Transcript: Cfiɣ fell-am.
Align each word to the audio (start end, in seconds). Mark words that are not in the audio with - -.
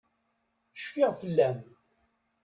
Cfiɣ 0.77 1.11
fell-am. 1.21 1.57